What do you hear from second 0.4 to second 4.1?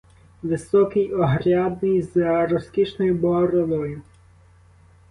Високий, огрядний, з розкішною бородою.